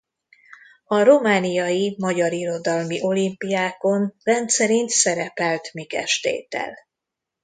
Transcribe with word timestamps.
A 0.85 1.03
romániai 1.03 1.95
magyar 1.99 2.31
irodalmi 2.33 3.01
olimpiákon 3.01 4.15
rendszerint 4.23 4.89
szerepelt 4.89 5.73
Mikes-tétel. 5.73 6.77